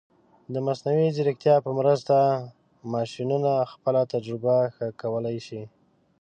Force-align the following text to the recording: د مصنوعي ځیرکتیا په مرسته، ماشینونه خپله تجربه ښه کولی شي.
د 0.53 0.55
مصنوعي 0.67 1.09
ځیرکتیا 1.15 1.55
په 1.65 1.71
مرسته، 1.79 2.15
ماشینونه 2.93 3.51
خپله 3.71 4.01
تجربه 4.13 4.55
ښه 4.75 4.87
کولی 5.01 5.37
شي. 5.47 5.61